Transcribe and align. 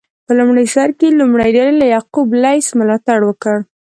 په 0.25 0.31
لومړي 0.39 0.65
سر 0.75 0.89
کې 0.99 1.07
کومې 1.19 1.49
ډلې 1.55 1.73
له 1.81 1.85
یعقوب 1.93 2.27
لیث 2.43 2.67
ملاتړ 2.79 3.19
وکړ؟ 3.25 3.57